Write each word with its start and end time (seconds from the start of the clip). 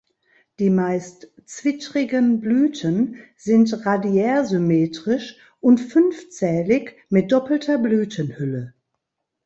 Die 0.57 0.71
meist 0.71 1.31
zwittrigen 1.45 2.39
Blüten 2.41 3.17
sind 3.37 3.85
radiärsymmetrisch 3.85 5.35
und 5.59 5.77
fünfzählig 5.79 6.95
mit 7.09 7.31
doppelter 7.31 7.77
Blütenhülle. 7.77 8.73